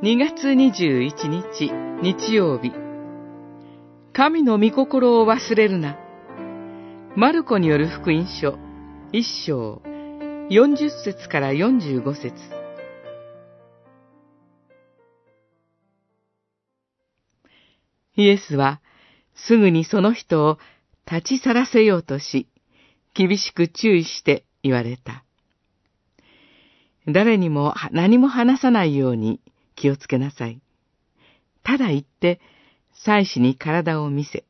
[0.00, 1.72] 2月21日
[2.02, 2.70] 日曜日。
[4.12, 5.98] 神の御心を忘れるな。
[7.16, 8.56] マルコによる福音書
[9.10, 9.82] 一章
[10.50, 12.32] 40節から45節。
[18.14, 18.80] イエスは
[19.34, 20.58] すぐにその人を
[21.10, 22.46] 立ち去らせようとし、
[23.14, 25.24] 厳しく注意して言われた。
[27.08, 29.40] 誰にも何も話さないように
[29.78, 30.60] 気をつけなさい。
[31.62, 32.40] ただ言って、
[33.04, 34.44] 祭司に体を見せ、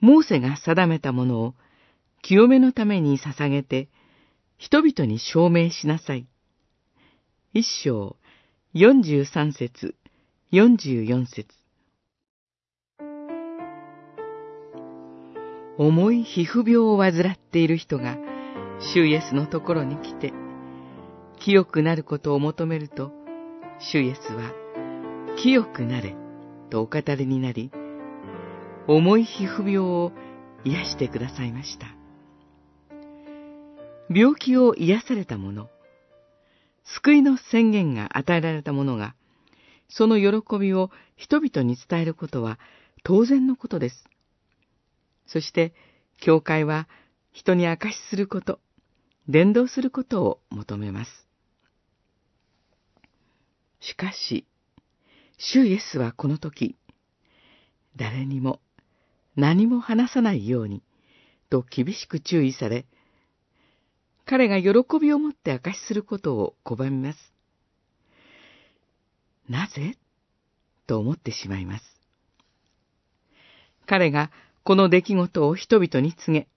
[0.00, 1.54] モーセが定めたものを
[2.22, 3.88] 清めのために捧げて、
[4.58, 6.26] 人々に証明しなさい。
[7.52, 8.16] 一章、
[8.72, 9.94] 四十三節、
[10.50, 11.46] 四十四節。
[15.78, 18.16] 重い皮膚病を患っている人が、
[18.94, 20.32] 主イエスのところに来て、
[21.38, 23.23] 清くなることを求めると、
[23.80, 24.52] 主イエスは、
[25.36, 26.14] 清くなれ、
[26.70, 27.72] とお語りになり、
[28.86, 30.12] 重い皮膚病を
[30.64, 31.86] 癒してくださいました。
[34.08, 35.68] 病気を癒された者、
[36.84, 39.14] 救いの宣言が与えられた者が、
[39.88, 42.58] その喜びを人々に伝えることは
[43.02, 44.04] 当然のことです。
[45.26, 45.74] そして、
[46.20, 46.86] 教会は
[47.32, 48.60] 人に証しすること、
[49.28, 51.10] 伝道することを求めます。
[53.86, 54.46] しかし、
[55.36, 56.76] 主イエスはこの時、
[57.96, 58.60] 誰にも
[59.36, 60.82] 何も話さないように、
[61.50, 62.86] と厳しく注意され、
[64.24, 67.18] 彼が喜びを持って証しすることを拒みます。
[69.50, 69.98] なぜ？
[70.86, 71.84] と思ってしまいます。
[73.86, 74.30] 彼が
[74.62, 76.48] この出来事を人々に告げ、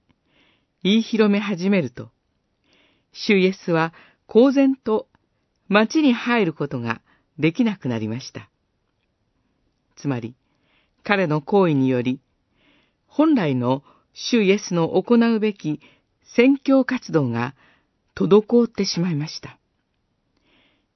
[0.82, 2.10] 言い広め始めると、
[3.12, 3.94] 主イエスは
[4.28, 5.10] 公然と
[5.68, 7.02] 町に入ることが
[7.40, 8.50] できなくなりました。
[9.96, 10.36] つまり、
[11.04, 12.20] 彼の行為により、
[13.08, 13.84] 本来の
[14.14, 15.80] 主イエスの行うべき
[16.36, 17.56] 宣教活動が
[18.16, 19.58] 滞ってしまいました。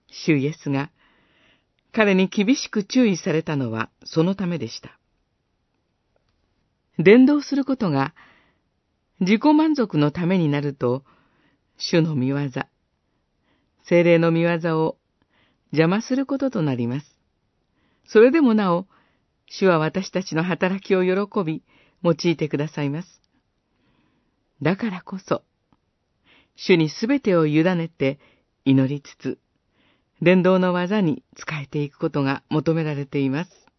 [0.08, 0.92] 主イエスが
[1.92, 4.98] 彼に厳しく注意されたのはそのためでした。
[6.98, 8.14] 伝道することが
[9.20, 11.04] 自己満足のためになると、
[11.78, 12.38] 主の見業、
[13.84, 14.98] 精霊の見業を
[15.72, 17.20] 邪魔することとなります。
[18.06, 18.88] それでもなお、
[19.48, 21.64] 主は私たちの働きを喜び、
[22.04, 23.22] 用いてくださいます。
[24.62, 25.44] だからこそ、
[26.56, 28.20] 主にすべてを委ねて
[28.66, 29.40] 祈りつつ、
[30.22, 33.71] 伝道の技に仕えていくことが求められています。